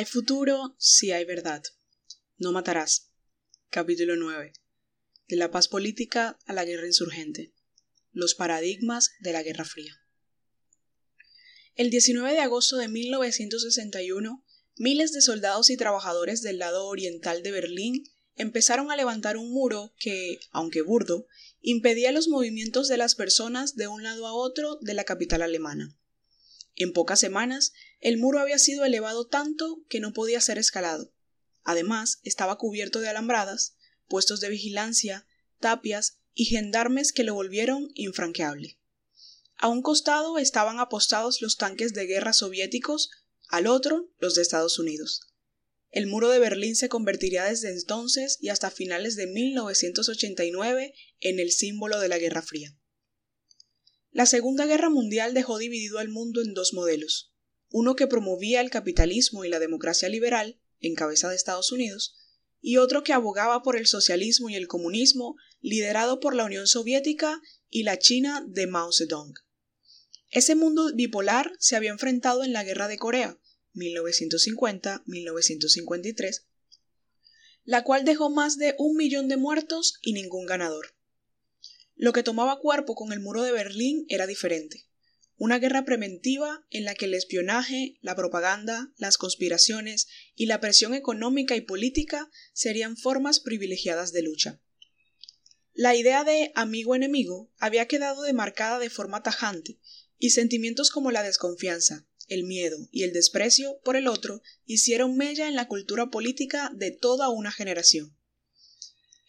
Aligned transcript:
Hay 0.00 0.06
futuro 0.06 0.74
si 0.78 1.12
hay 1.12 1.26
verdad. 1.26 1.62
No 2.38 2.52
matarás. 2.52 3.10
Capítulo 3.68 4.16
9. 4.16 4.54
De 5.28 5.36
la 5.36 5.50
paz 5.50 5.68
política 5.68 6.38
a 6.46 6.54
la 6.54 6.64
guerra 6.64 6.86
insurgente. 6.86 7.52
Los 8.10 8.34
paradigmas 8.34 9.10
de 9.20 9.34
la 9.34 9.42
Guerra 9.42 9.66
Fría. 9.66 9.94
El 11.74 11.90
19 11.90 12.32
de 12.32 12.40
agosto 12.40 12.78
de 12.78 12.88
1961, 12.88 14.42
miles 14.76 15.12
de 15.12 15.20
soldados 15.20 15.68
y 15.68 15.76
trabajadores 15.76 16.40
del 16.40 16.60
lado 16.60 16.86
oriental 16.86 17.42
de 17.42 17.50
Berlín 17.50 18.04
empezaron 18.36 18.90
a 18.90 18.96
levantar 18.96 19.36
un 19.36 19.52
muro 19.52 19.92
que, 19.98 20.40
aunque 20.50 20.80
burdo, 20.80 21.26
impedía 21.60 22.10
los 22.10 22.26
movimientos 22.26 22.88
de 22.88 22.96
las 22.96 23.14
personas 23.14 23.76
de 23.76 23.88
un 23.88 24.02
lado 24.02 24.26
a 24.26 24.32
otro 24.32 24.78
de 24.80 24.94
la 24.94 25.04
capital 25.04 25.42
alemana. 25.42 25.94
En 26.76 26.92
pocas 26.92 27.20
semanas, 27.20 27.72
el 28.00 28.18
muro 28.18 28.40
había 28.40 28.58
sido 28.58 28.84
elevado 28.84 29.26
tanto 29.26 29.84
que 29.88 30.00
no 30.00 30.12
podía 30.12 30.40
ser 30.40 30.58
escalado. 30.58 31.12
Además, 31.62 32.20
estaba 32.24 32.58
cubierto 32.58 33.00
de 33.00 33.08
alambradas, 33.08 33.76
puestos 34.08 34.40
de 34.40 34.48
vigilancia, 34.48 35.26
tapias 35.58 36.18
y 36.34 36.46
gendarmes 36.46 37.12
que 37.12 37.24
lo 37.24 37.34
volvieron 37.34 37.88
infranqueable. 37.94 38.78
A 39.56 39.68
un 39.68 39.82
costado 39.82 40.38
estaban 40.38 40.78
apostados 40.78 41.42
los 41.42 41.58
tanques 41.58 41.92
de 41.92 42.06
guerra 42.06 42.32
soviéticos, 42.32 43.10
al 43.48 43.66
otro 43.66 44.10
los 44.18 44.34
de 44.34 44.42
Estados 44.42 44.78
Unidos. 44.78 45.20
El 45.90 46.06
muro 46.06 46.30
de 46.30 46.38
Berlín 46.38 46.76
se 46.76 46.88
convertiría 46.88 47.44
desde 47.44 47.70
entonces 47.70 48.38
y 48.40 48.48
hasta 48.48 48.70
finales 48.70 49.16
de 49.16 49.26
1989 49.26 50.94
en 51.18 51.40
el 51.40 51.50
símbolo 51.50 51.98
de 51.98 52.08
la 52.08 52.18
Guerra 52.18 52.42
Fría. 52.42 52.79
La 54.12 54.26
Segunda 54.26 54.66
Guerra 54.66 54.90
Mundial 54.90 55.34
dejó 55.34 55.58
dividido 55.58 55.98
al 55.98 56.08
mundo 56.08 56.42
en 56.42 56.52
dos 56.52 56.74
modelos, 56.74 57.32
uno 57.70 57.94
que 57.94 58.08
promovía 58.08 58.60
el 58.60 58.70
capitalismo 58.70 59.44
y 59.44 59.48
la 59.48 59.60
democracia 59.60 60.08
liberal, 60.08 60.60
en 60.80 60.96
cabeza 60.96 61.28
de 61.28 61.36
Estados 61.36 61.70
Unidos, 61.70 62.16
y 62.60 62.78
otro 62.78 63.04
que 63.04 63.12
abogaba 63.12 63.62
por 63.62 63.76
el 63.76 63.86
socialismo 63.86 64.50
y 64.50 64.56
el 64.56 64.66
comunismo, 64.66 65.36
liderado 65.60 66.18
por 66.18 66.34
la 66.34 66.44
Unión 66.44 66.66
Soviética 66.66 67.40
y 67.68 67.84
la 67.84 67.98
China 67.98 68.44
de 68.48 68.66
Mao 68.66 68.90
Zedong. 68.92 69.34
Ese 70.30 70.56
mundo 70.56 70.90
bipolar 70.94 71.52
se 71.58 71.76
había 71.76 71.90
enfrentado 71.90 72.42
en 72.42 72.52
la 72.52 72.64
Guerra 72.64 72.88
de 72.88 72.98
Corea, 72.98 73.38
1950-1953, 73.74 76.46
la 77.64 77.84
cual 77.84 78.04
dejó 78.04 78.28
más 78.30 78.58
de 78.58 78.74
un 78.78 78.96
millón 78.96 79.28
de 79.28 79.36
muertos 79.36 80.00
y 80.02 80.12
ningún 80.12 80.46
ganador. 80.46 80.96
Lo 82.02 82.14
que 82.14 82.22
tomaba 82.22 82.58
cuerpo 82.60 82.94
con 82.94 83.12
el 83.12 83.20
muro 83.20 83.42
de 83.42 83.52
Berlín 83.52 84.06
era 84.08 84.26
diferente. 84.26 84.86
Una 85.36 85.58
guerra 85.58 85.84
preventiva 85.84 86.64
en 86.70 86.86
la 86.86 86.94
que 86.94 87.04
el 87.04 87.12
espionaje, 87.12 87.98
la 88.00 88.16
propaganda, 88.16 88.90
las 88.96 89.18
conspiraciones 89.18 90.08
y 90.34 90.46
la 90.46 90.60
presión 90.60 90.94
económica 90.94 91.56
y 91.56 91.60
política 91.60 92.30
serían 92.54 92.96
formas 92.96 93.38
privilegiadas 93.38 94.12
de 94.12 94.22
lucha. 94.22 94.62
La 95.74 95.94
idea 95.94 96.24
de 96.24 96.52
amigo-enemigo 96.54 97.52
había 97.58 97.86
quedado 97.86 98.22
demarcada 98.22 98.78
de 98.78 98.88
forma 98.88 99.22
tajante, 99.22 99.78
y 100.16 100.30
sentimientos 100.30 100.90
como 100.90 101.10
la 101.10 101.22
desconfianza, 101.22 102.06
el 102.28 102.44
miedo 102.44 102.78
y 102.90 103.02
el 103.02 103.12
desprecio 103.12 103.78
por 103.84 103.96
el 103.96 104.08
otro 104.08 104.40
hicieron 104.64 105.18
mella 105.18 105.48
en 105.48 105.54
la 105.54 105.68
cultura 105.68 106.08
política 106.08 106.72
de 106.74 106.92
toda 106.92 107.28
una 107.28 107.52
generación. 107.52 108.16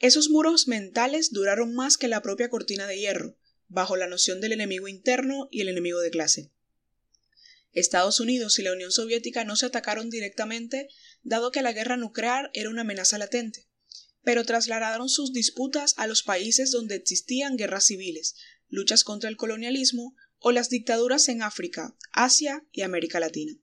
Esos 0.02 0.31
muros 0.31 0.67
mentales 0.67 1.31
duraron 1.31 1.75
más 1.75 1.95
que 1.95 2.07
la 2.07 2.23
propia 2.23 2.49
cortina 2.49 2.88
de 2.88 2.99
hierro, 2.99 3.38
bajo 3.67 3.95
la 3.95 4.08
noción 4.08 4.41
del 4.41 4.52
enemigo 4.52 4.88
interno 4.88 5.47
y 5.52 5.61
el 5.61 5.69
enemigo 5.69 5.99
de 5.99 6.09
clase. 6.09 6.52
Estados 7.71 8.20
Unidos 8.20 8.58
y 8.58 8.64
la 8.64 8.73
Unión 8.73 8.92
Soviética 8.92 9.45
no 9.45 9.55
se 9.55 9.67
atacaron 9.67 10.09
directamente, 10.09 10.89
dado 11.21 11.52
que 11.52 11.61
la 11.61 11.71
guerra 11.71 11.98
nuclear 11.98 12.49
era 12.53 12.71
una 12.71 12.81
amenaza 12.81 13.20
latente, 13.20 13.70
pero 14.23 14.43
trasladaron 14.43 15.08
sus 15.08 15.33
disputas 15.33 15.93
a 15.98 16.08
los 16.08 16.23
países 16.23 16.71
donde 16.71 16.95
existían 16.95 17.55
guerras 17.55 17.86
civiles, 17.86 18.36
luchas 18.70 19.03
contra 19.03 19.30
el 19.30 19.37
colonialismo 19.37 20.15
o 20.39 20.52
las 20.52 20.70
dictaduras 20.70 21.30
en 21.30 21.43
África, 21.43 21.95
Asia 22.11 22.65
y 22.71 22.81
América 22.81 23.20
Latina. 23.20 23.61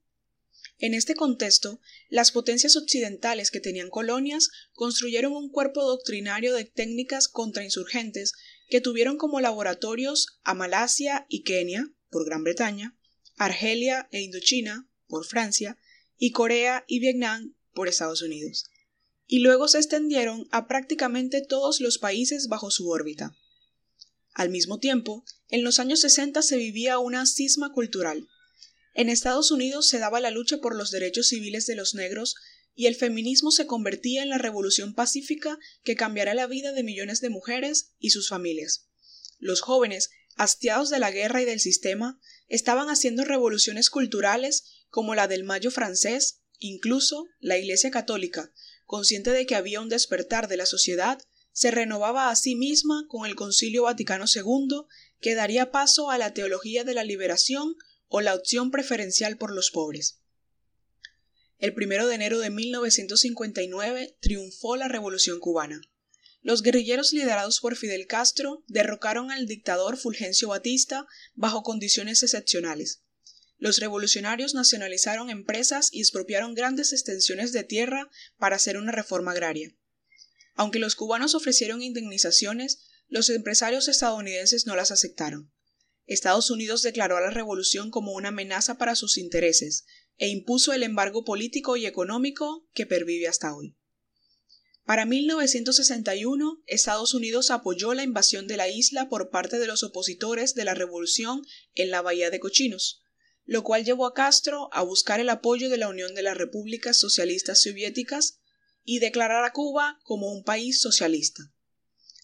En 0.78 0.94
este 0.94 1.14
contexto, 1.14 1.80
las 2.08 2.30
potencias 2.30 2.76
occidentales 2.76 3.50
que 3.50 3.60
tenían 3.60 3.90
colonias 3.90 4.48
construyeron 4.72 5.32
un 5.32 5.50
cuerpo 5.50 5.82
doctrinario 5.82 6.54
de 6.54 6.64
técnicas 6.64 7.26
contrainsurgentes 7.26 8.32
que 8.68 8.80
tuvieron 8.80 9.16
como 9.16 9.40
laboratorios 9.40 10.38
a 10.44 10.54
Malasia 10.54 11.26
y 11.28 11.42
Kenia, 11.42 11.90
por 12.10 12.24
Gran 12.24 12.44
Bretaña, 12.44 12.96
Argelia 13.36 14.08
e 14.12 14.20
Indochina, 14.20 14.88
por 15.08 15.24
Francia, 15.24 15.78
y 16.16 16.30
Corea 16.30 16.84
y 16.86 17.00
Vietnam, 17.00 17.54
por 17.72 17.88
Estados 17.88 18.22
Unidos. 18.22 18.70
Y 19.26 19.40
luego 19.40 19.68
se 19.68 19.78
extendieron 19.78 20.48
a 20.50 20.68
prácticamente 20.68 21.40
todos 21.40 21.80
los 21.80 21.98
países 21.98 22.48
bajo 22.48 22.70
su 22.70 22.88
órbita. 22.88 23.36
Al 24.32 24.50
mismo 24.50 24.78
tiempo, 24.78 25.24
en 25.48 25.64
los 25.64 25.78
años 25.80 26.00
60 26.00 26.42
se 26.42 26.56
vivía 26.56 26.98
una 26.98 27.26
cisma 27.26 27.72
cultural. 27.72 28.28
En 28.94 29.08
Estados 29.08 29.50
Unidos 29.50 29.88
se 29.88 29.98
daba 29.98 30.20
la 30.20 30.30
lucha 30.30 30.58
por 30.58 30.74
los 30.74 30.90
derechos 30.90 31.28
civiles 31.28 31.66
de 31.66 31.76
los 31.76 31.94
negros 31.94 32.34
y 32.74 32.86
el 32.86 32.94
feminismo 32.94 33.50
se 33.50 33.66
convertía 33.66 34.22
en 34.22 34.28
la 34.28 34.38
revolución 34.38 34.94
pacífica 34.94 35.58
que 35.82 35.96
cambiará 35.96 36.34
la 36.34 36.46
vida 36.46 36.72
de 36.72 36.84
millones 36.84 37.20
de 37.20 37.28
mujeres 37.28 37.92
y 37.98 38.10
sus 38.10 38.28
familias. 38.28 38.86
Los 39.38 39.60
jóvenes, 39.60 40.10
hastiados 40.36 40.88
de 40.88 41.00
la 41.00 41.10
guerra 41.10 41.42
y 41.42 41.44
del 41.44 41.60
sistema, 41.60 42.20
estaban 42.46 42.88
haciendo 42.88 43.24
revoluciones 43.24 43.90
culturales 43.90 44.64
como 44.90 45.14
la 45.14 45.28
del 45.28 45.44
Mayo 45.44 45.70
francés, 45.70 46.42
incluso 46.58 47.26
la 47.40 47.58
Iglesia 47.58 47.90
católica, 47.90 48.52
consciente 48.84 49.30
de 49.30 49.46
que 49.46 49.54
había 49.54 49.80
un 49.80 49.88
despertar 49.88 50.48
de 50.48 50.56
la 50.56 50.66
sociedad, 50.66 51.20
se 51.52 51.72
renovaba 51.72 52.30
a 52.30 52.36
sí 52.36 52.54
misma 52.54 53.06
con 53.08 53.26
el 53.26 53.34
Concilio 53.34 53.82
Vaticano 53.82 54.26
II, 54.32 54.82
que 55.20 55.34
daría 55.34 55.72
paso 55.72 56.10
a 56.10 56.18
la 56.18 56.32
teología 56.32 56.84
de 56.84 56.94
la 56.94 57.02
liberación 57.02 57.74
o 58.08 58.20
la 58.20 58.34
opción 58.34 58.70
preferencial 58.70 59.38
por 59.38 59.54
los 59.54 59.70
pobres. 59.70 60.20
El 61.58 61.74
primero 61.74 62.06
de 62.06 62.14
enero 62.14 62.38
de 62.38 62.50
1959 62.50 64.16
triunfó 64.20 64.76
la 64.76 64.88
Revolución 64.88 65.40
cubana. 65.40 65.80
Los 66.40 66.62
guerrilleros 66.62 67.12
liderados 67.12 67.60
por 67.60 67.76
Fidel 67.76 68.06
Castro 68.06 68.62
derrocaron 68.68 69.30
al 69.30 69.46
dictador 69.46 69.96
Fulgencio 69.96 70.48
Batista 70.48 71.06
bajo 71.34 71.62
condiciones 71.62 72.22
excepcionales. 72.22 73.02
Los 73.58 73.78
revolucionarios 73.80 74.54
nacionalizaron 74.54 75.30
empresas 75.30 75.88
y 75.92 76.00
expropiaron 76.00 76.54
grandes 76.54 76.92
extensiones 76.92 77.52
de 77.52 77.64
tierra 77.64 78.08
para 78.36 78.54
hacer 78.54 78.76
una 78.76 78.92
reforma 78.92 79.32
agraria. 79.32 79.74
Aunque 80.54 80.78
los 80.78 80.94
cubanos 80.94 81.34
ofrecieron 81.34 81.82
indemnizaciones, 81.82 82.78
los 83.08 83.30
empresarios 83.30 83.88
estadounidenses 83.88 84.64
no 84.66 84.76
las 84.76 84.92
aceptaron. 84.92 85.52
Estados 86.08 86.50
Unidos 86.50 86.82
declaró 86.82 87.18
a 87.18 87.20
la 87.20 87.30
revolución 87.30 87.90
como 87.90 88.12
una 88.12 88.28
amenaza 88.28 88.78
para 88.78 88.96
sus 88.96 89.18
intereses 89.18 89.84
e 90.16 90.28
impuso 90.28 90.72
el 90.72 90.82
embargo 90.82 91.22
político 91.22 91.76
y 91.76 91.84
económico 91.84 92.66
que 92.72 92.86
pervive 92.86 93.28
hasta 93.28 93.54
hoy. 93.54 93.76
Para 94.84 95.04
1961, 95.04 96.62
Estados 96.66 97.12
Unidos 97.12 97.50
apoyó 97.50 97.92
la 97.92 98.04
invasión 98.04 98.46
de 98.46 98.56
la 98.56 98.70
isla 98.70 99.10
por 99.10 99.28
parte 99.28 99.58
de 99.58 99.66
los 99.66 99.82
opositores 99.82 100.54
de 100.54 100.64
la 100.64 100.72
revolución 100.72 101.42
en 101.74 101.90
la 101.90 102.00
Bahía 102.00 102.30
de 102.30 102.40
Cochinos, 102.40 103.02
lo 103.44 103.62
cual 103.62 103.84
llevó 103.84 104.06
a 104.06 104.14
Castro 104.14 104.70
a 104.72 104.80
buscar 104.82 105.20
el 105.20 105.28
apoyo 105.28 105.68
de 105.68 105.76
la 105.76 105.90
Unión 105.90 106.14
de 106.14 106.22
las 106.22 106.38
Repúblicas 106.38 106.98
Socialistas 106.98 107.60
Soviéticas 107.60 108.40
y 108.82 109.00
declarar 109.00 109.44
a 109.44 109.52
Cuba 109.52 110.00
como 110.04 110.32
un 110.32 110.42
país 110.42 110.80
socialista. 110.80 111.52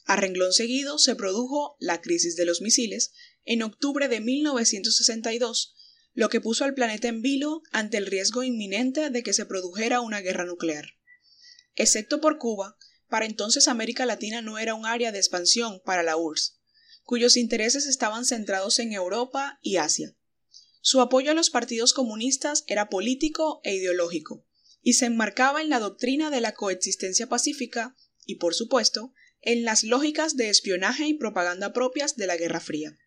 A 0.04 0.16
renglón 0.16 0.52
seguido 0.52 0.98
se 0.98 1.16
produjo 1.16 1.76
la 1.80 2.00
crisis 2.00 2.36
de 2.36 2.44
los 2.44 2.60
misiles 2.60 3.12
en 3.44 3.62
octubre 3.62 4.08
de 4.08 4.20
1962, 4.20 5.74
lo 6.12 6.28
que 6.28 6.40
puso 6.40 6.64
al 6.64 6.74
planeta 6.74 7.08
en 7.08 7.22
vilo 7.22 7.62
ante 7.72 7.96
el 7.96 8.06
riesgo 8.06 8.42
inminente 8.42 9.10
de 9.10 9.22
que 9.22 9.32
se 9.32 9.46
produjera 9.46 10.00
una 10.00 10.20
guerra 10.20 10.44
nuclear. 10.44 10.94
Excepto 11.74 12.20
por 12.20 12.38
Cuba, 12.38 12.76
para 13.08 13.26
entonces 13.26 13.66
América 13.66 14.06
Latina 14.06 14.42
no 14.42 14.58
era 14.58 14.74
un 14.74 14.86
área 14.86 15.10
de 15.10 15.18
expansión 15.18 15.80
para 15.84 16.02
la 16.02 16.16
URSS, 16.16 16.58
cuyos 17.02 17.36
intereses 17.36 17.86
estaban 17.86 18.24
centrados 18.24 18.78
en 18.78 18.92
Europa 18.92 19.58
y 19.62 19.76
Asia. 19.76 20.16
Su 20.80 21.00
apoyo 21.00 21.30
a 21.30 21.34
los 21.34 21.50
partidos 21.50 21.94
comunistas 21.94 22.64
era 22.66 22.88
político 22.88 23.60
e 23.64 23.74
ideológico, 23.74 24.46
y 24.82 24.94
se 24.94 25.06
enmarcaba 25.06 25.62
en 25.62 25.70
la 25.70 25.80
doctrina 25.80 26.30
de 26.30 26.40
la 26.40 26.54
coexistencia 26.54 27.26
pacífica 27.26 27.96
y, 28.26 28.36
por 28.36 28.54
supuesto, 28.54 29.12
en 29.44 29.64
las 29.64 29.84
lógicas 29.84 30.36
de 30.36 30.48
espionaje 30.48 31.06
y 31.06 31.14
propaganda 31.14 31.72
propias 31.72 32.16
de 32.16 32.26
la 32.26 32.36
Guerra 32.36 32.60
Fría. 32.60 32.98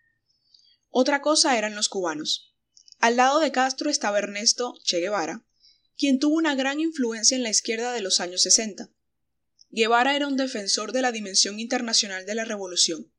Otra 0.89 1.22
cosa 1.22 1.57
eran 1.57 1.75
los 1.75 1.89
cubanos. 1.89 2.56
Al 3.00 3.18
lado 3.18 3.39
de 3.39 3.51
Castro 3.51 3.89
estaba 3.89 4.19
Ernesto 4.19 4.75
Che 4.84 5.00
Guevara, 5.00 5.45
quien 5.98 6.19
tuvo 6.19 6.36
una 6.36 6.56
gran 6.56 6.80
influencia 6.80 7.36
en 7.36 7.44
la 7.44 7.50
izquierda 7.50 7.92
de 7.92 8.01
los 8.01 8.19
años 8.19 8.44
60. 8.44 8.92
Guevara 9.69 10.16
era 10.16 10.28
un 10.28 10.38
defensor 10.38 10.92
de 10.92 11.01
la 11.01 11.12
dimensión 11.12 11.60
internacional 11.60 12.25
de 12.25 12.36
la 12.36 12.45
revolución. 12.45 13.12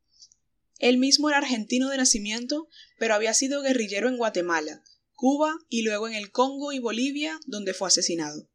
Él 0.79 0.97
mismo 0.97 1.29
era 1.29 1.39
argentino 1.39 1.91
de 1.91 1.97
nacimiento, 1.97 2.69
pero 2.99 3.15
había 3.15 3.35
sido 3.35 3.63
guerrillero 3.63 4.09
en 4.09 4.17
Guatemala, 4.17 4.83
Cuba 5.15 5.59
y 5.69 5.83
luego 5.83 6.07
en 6.07 6.15
el 6.15 6.31
Congo 6.31 6.73
y 6.73 6.79
Bolivia, 6.79 7.41
donde 7.47 7.75
fue 7.75 7.89
asesinado. 7.89 8.49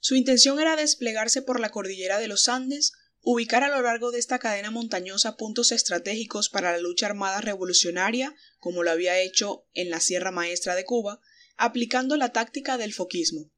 Su 0.00 0.16
intención 0.16 0.58
era 0.58 0.76
desplegarse 0.76 1.42
por 1.42 1.60
la 1.60 1.70
cordillera 1.70 2.18
de 2.18 2.28
los 2.28 2.48
Andes, 2.48 2.92
ubicar 3.24 3.64
a 3.64 3.68
lo 3.68 3.80
largo 3.80 4.12
de 4.12 4.18
esta 4.18 4.38
cadena 4.38 4.70
montañosa 4.70 5.36
puntos 5.36 5.72
estratégicos 5.72 6.50
para 6.50 6.72
la 6.72 6.78
lucha 6.78 7.06
armada 7.06 7.40
revolucionaria, 7.40 8.34
como 8.58 8.82
lo 8.82 8.90
había 8.90 9.18
hecho 9.18 9.66
en 9.72 9.88
la 9.88 10.00
Sierra 10.00 10.30
Maestra 10.30 10.74
de 10.74 10.84
Cuba, 10.84 11.20
aplicando 11.56 12.18
la 12.18 12.32
táctica 12.32 12.76
del 12.76 12.92
foquismo. 12.92 13.50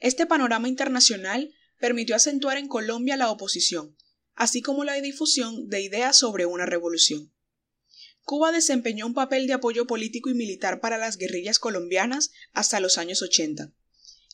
Este 0.00 0.26
panorama 0.26 0.68
internacional 0.68 1.54
permitió 1.80 2.14
acentuar 2.14 2.58
en 2.58 2.68
Colombia 2.68 3.16
la 3.16 3.30
oposición, 3.30 3.96
así 4.34 4.60
como 4.60 4.84
la 4.84 5.00
difusión 5.00 5.66
de 5.68 5.80
ideas 5.80 6.18
sobre 6.18 6.44
una 6.44 6.66
revolución. 6.66 7.32
Cuba 8.22 8.52
desempeñó 8.52 9.06
un 9.06 9.14
papel 9.14 9.46
de 9.46 9.54
apoyo 9.54 9.86
político 9.86 10.28
y 10.28 10.34
militar 10.34 10.80
para 10.80 10.98
las 10.98 11.16
guerrillas 11.16 11.58
colombianas 11.58 12.32
hasta 12.52 12.80
los 12.80 12.98
años 12.98 13.22
80. 13.22 13.72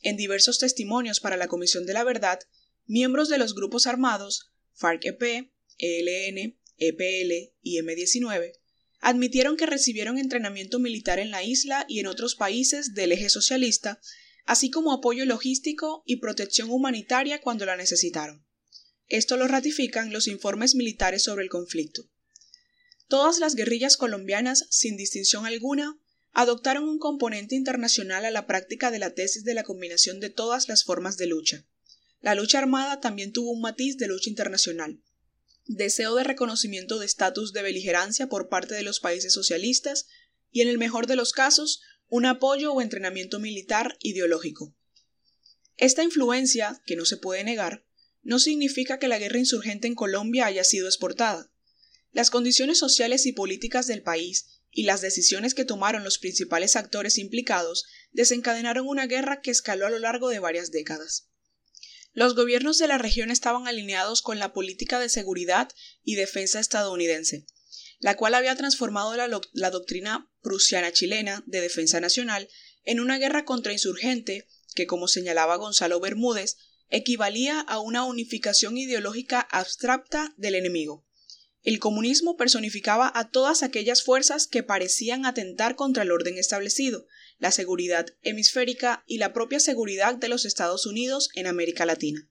En 0.02 0.16
diversos 0.16 0.58
testimonios 0.58 1.20
para 1.20 1.36
la 1.36 1.46
Comisión 1.46 1.86
de 1.86 1.92
la 1.92 2.04
Verdad, 2.04 2.40
miembros 2.90 3.28
de 3.28 3.38
los 3.38 3.54
grupos 3.54 3.86
armados 3.86 4.50
FARC-EP, 4.74 5.52
ELN, 5.78 6.58
EPL 6.76 7.54
y 7.62 7.78
M-19 7.78 8.52
admitieron 9.00 9.56
que 9.56 9.64
recibieron 9.64 10.18
entrenamiento 10.18 10.80
militar 10.80 11.20
en 11.20 11.30
la 11.30 11.44
isla 11.44 11.86
y 11.88 12.00
en 12.00 12.08
otros 12.08 12.34
países 12.34 12.92
del 12.92 13.12
eje 13.12 13.30
socialista, 13.30 14.00
así 14.44 14.70
como 14.70 14.92
apoyo 14.92 15.24
logístico 15.24 16.02
y 16.04 16.16
protección 16.16 16.68
humanitaria 16.68 17.40
cuando 17.40 17.64
la 17.64 17.76
necesitaron. 17.76 18.44
Esto 19.06 19.36
lo 19.36 19.46
ratifican 19.46 20.12
los 20.12 20.26
informes 20.26 20.74
militares 20.74 21.22
sobre 21.22 21.44
el 21.44 21.48
conflicto. 21.48 22.10
Todas 23.06 23.38
las 23.38 23.54
guerrillas 23.54 23.96
colombianas, 23.96 24.66
sin 24.70 24.96
distinción 24.96 25.46
alguna, 25.46 25.96
adoptaron 26.32 26.88
un 26.88 26.98
componente 26.98 27.54
internacional 27.54 28.24
a 28.24 28.30
la 28.32 28.48
práctica 28.48 28.90
de 28.90 28.98
la 28.98 29.14
tesis 29.14 29.44
de 29.44 29.54
la 29.54 29.62
combinación 29.62 30.18
de 30.18 30.30
todas 30.30 30.68
las 30.68 30.82
formas 30.82 31.16
de 31.16 31.26
lucha. 31.26 31.66
La 32.20 32.34
lucha 32.34 32.58
armada 32.58 33.00
también 33.00 33.32
tuvo 33.32 33.50
un 33.50 33.62
matiz 33.62 33.96
de 33.96 34.06
lucha 34.06 34.28
internacional, 34.28 35.00
deseo 35.66 36.14
de 36.14 36.24
reconocimiento 36.24 36.98
de 36.98 37.06
estatus 37.06 37.52
de 37.52 37.62
beligerancia 37.62 38.28
por 38.28 38.48
parte 38.48 38.74
de 38.74 38.82
los 38.82 39.00
países 39.00 39.32
socialistas 39.32 40.06
y, 40.50 40.60
en 40.60 40.68
el 40.68 40.76
mejor 40.76 41.06
de 41.06 41.16
los 41.16 41.32
casos, 41.32 41.80
un 42.08 42.26
apoyo 42.26 42.72
o 42.72 42.82
entrenamiento 42.82 43.38
militar 43.38 43.96
ideológico. 44.00 44.74
Esta 45.78 46.02
influencia, 46.02 46.82
que 46.84 46.96
no 46.96 47.06
se 47.06 47.16
puede 47.16 47.42
negar, 47.42 47.86
no 48.22 48.38
significa 48.38 48.98
que 48.98 49.08
la 49.08 49.18
guerra 49.18 49.38
insurgente 49.38 49.86
en 49.86 49.94
Colombia 49.94 50.44
haya 50.44 50.64
sido 50.64 50.88
exportada. 50.88 51.50
Las 52.12 52.28
condiciones 52.28 52.76
sociales 52.76 53.24
y 53.24 53.32
políticas 53.32 53.86
del 53.86 54.02
país 54.02 54.60
y 54.70 54.82
las 54.82 55.00
decisiones 55.00 55.54
que 55.54 55.64
tomaron 55.64 56.04
los 56.04 56.18
principales 56.18 56.76
actores 56.76 57.16
implicados 57.16 57.86
desencadenaron 58.12 58.86
una 58.86 59.06
guerra 59.06 59.40
que 59.40 59.50
escaló 59.50 59.86
a 59.86 59.90
lo 59.90 59.98
largo 59.98 60.28
de 60.28 60.38
varias 60.38 60.70
décadas. 60.70 61.29
Los 62.12 62.34
gobiernos 62.34 62.78
de 62.78 62.88
la 62.88 62.98
región 62.98 63.30
estaban 63.30 63.68
alineados 63.68 64.20
con 64.22 64.38
la 64.38 64.52
política 64.52 64.98
de 64.98 65.08
seguridad 65.08 65.70
y 66.02 66.16
defensa 66.16 66.58
estadounidense, 66.58 67.46
la 68.00 68.16
cual 68.16 68.34
había 68.34 68.56
transformado 68.56 69.14
la, 69.16 69.70
doctrina 69.70 70.28
prusiana-chilena 70.42 71.44
de 71.46 71.60
defensa 71.60 72.00
nacional 72.00 72.48
en 72.84 72.98
una 72.98 73.18
guerra 73.18 73.44
contrainsurgente 73.44 74.48
que, 74.74 74.86
como 74.86 75.06
señalaba 75.06 75.56
Gonzalo 75.56 76.00
Bermúdez, 76.00 76.56
equivalía 76.88 77.60
a 77.60 77.78
una 77.78 78.04
unificación 78.04 78.76
ideológica 78.76 79.40
abstracta 79.40 80.34
del 80.36 80.56
enemigo. 80.56 81.06
El 81.62 81.78
comunismo 81.78 82.38
personificaba 82.38 83.12
a 83.14 83.30
todas 83.30 83.62
aquellas 83.62 84.02
fuerzas 84.02 84.46
que 84.46 84.62
parecían 84.62 85.26
atentar 85.26 85.76
contra 85.76 86.04
el 86.04 86.10
orden 86.10 86.38
establecido, 86.38 87.06
la 87.38 87.50
seguridad 87.50 88.06
hemisférica 88.22 89.04
y 89.06 89.18
la 89.18 89.34
propia 89.34 89.60
seguridad 89.60 90.14
de 90.14 90.28
los 90.28 90.46
Estados 90.46 90.86
Unidos 90.86 91.28
en 91.34 91.46
América 91.46 91.84
Latina. 91.84 92.26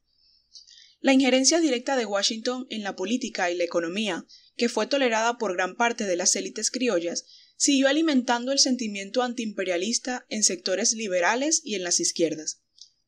La 1.00 1.14
injerencia 1.14 1.60
directa 1.60 1.96
de 1.96 2.08
Washington 2.08 2.66
en 2.72 2.82
la 2.82 2.96
política 2.96 3.52
y 3.52 3.56
la 3.56 3.64
economía, 3.64 4.26
que 4.58 4.68
fue 4.68 4.88
tolerada 4.88 5.38
por 5.38 5.54
gran 5.54 5.78
parte 5.78 6.06
de 6.06 6.16
las 6.16 6.36
élites 6.36 6.72
criollas, 6.72 7.26
siguió 7.56 7.88
alimentando 7.88 8.52
el 8.52 8.60
sentimiento 8.60 9.22
antiimperialista 9.22 10.26
en 10.30 10.44
sectores 10.44 10.94
liberales 10.94 11.62
y 11.64 11.76
en 11.76 11.84
las 11.84 12.00
izquierdas. 12.00 12.62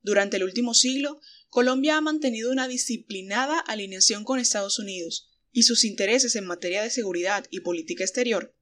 Durante 0.03 0.37
el 0.37 0.43
último 0.43 0.75
siglo, 0.75 1.19
Colombia 1.49 1.97
ha 1.97 2.01
mantenido 2.01 2.51
una 2.51 2.67
disciplinada 2.67 3.59
alineación 3.59 4.23
con 4.23 4.39
Estados 4.39 4.77
Unidos 4.77 5.30
y 5.51 5.63
sus 5.63 5.83
intereses 5.83 6.35
en 6.35 6.45
materia 6.45 6.81
de 6.83 6.89
seguridad 6.89 7.45
y 7.49 7.61
política 7.61 8.03
exterior 8.03 8.55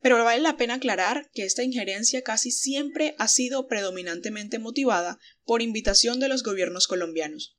pero 0.00 0.22
vale 0.24 0.40
la 0.40 0.56
pena 0.56 0.74
aclarar 0.74 1.30
que 1.32 1.44
esta 1.44 1.62
injerencia 1.62 2.22
casi 2.22 2.50
siempre 2.50 3.14
ha 3.18 3.28
sido 3.28 3.68
predominantemente 3.68 4.58
motivada 4.58 5.18
por 5.44 5.62
invitación 5.62 6.20
de 6.20 6.28
los 6.28 6.42
gobiernos 6.42 6.88
colombianos, 6.88 7.58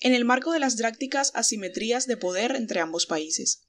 en 0.00 0.14
el 0.14 0.24
marco 0.24 0.52
de 0.52 0.60
las 0.60 0.76
drácticas 0.76 1.32
asimetrías 1.34 2.06
de 2.06 2.16
poder 2.16 2.56
entre 2.56 2.80
ambos 2.80 3.06
países. 3.06 3.62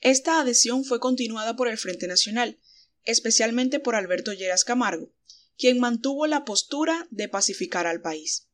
Esta 0.00 0.40
adhesión 0.40 0.84
fue 0.84 1.00
continuada 1.00 1.56
por 1.56 1.68
el 1.68 1.76
Frente 1.76 2.06
Nacional, 2.06 2.58
especialmente 3.04 3.78
por 3.78 3.94
Alberto 3.94 4.32
Lleras 4.32 4.64
Camargo, 4.64 5.12
quien 5.58 5.78
mantuvo 5.78 6.26
la 6.26 6.44
postura 6.44 7.08
de 7.10 7.28
pacificar 7.28 7.86
al 7.86 8.00
país. 8.00 8.46